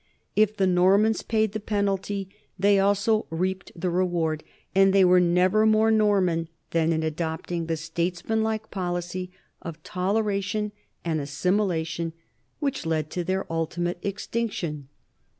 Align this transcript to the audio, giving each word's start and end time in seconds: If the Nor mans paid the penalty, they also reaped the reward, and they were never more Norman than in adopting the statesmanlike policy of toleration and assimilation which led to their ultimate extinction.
If 0.35 0.57
the 0.57 0.65
Nor 0.65 0.97
mans 0.97 1.21
paid 1.21 1.51
the 1.51 1.59
penalty, 1.59 2.27
they 2.57 2.79
also 2.79 3.27
reaped 3.29 3.71
the 3.75 3.91
reward, 3.91 4.43
and 4.73 4.93
they 4.93 5.05
were 5.05 5.19
never 5.19 5.63
more 5.67 5.91
Norman 5.91 6.47
than 6.71 6.91
in 6.91 7.03
adopting 7.03 7.67
the 7.67 7.77
statesmanlike 7.77 8.71
policy 8.71 9.29
of 9.61 9.83
toleration 9.83 10.71
and 11.05 11.21
assimilation 11.21 12.13
which 12.59 12.87
led 12.87 13.11
to 13.11 13.23
their 13.23 13.45
ultimate 13.53 13.99
extinction. 14.01 14.87